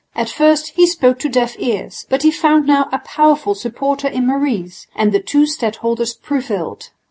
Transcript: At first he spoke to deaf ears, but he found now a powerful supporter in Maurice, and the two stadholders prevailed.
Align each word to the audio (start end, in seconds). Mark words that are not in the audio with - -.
At 0.15 0.29
first 0.29 0.69
he 0.69 0.87
spoke 0.87 1.19
to 1.19 1.29
deaf 1.29 1.55
ears, 1.59 2.07
but 2.09 2.23
he 2.23 2.31
found 2.31 2.65
now 2.65 2.89
a 2.91 2.97
powerful 3.05 3.53
supporter 3.53 4.07
in 4.07 4.25
Maurice, 4.25 4.87
and 4.95 5.11
the 5.11 5.19
two 5.19 5.43
stadholders 5.45 6.15
prevailed. 6.19 6.89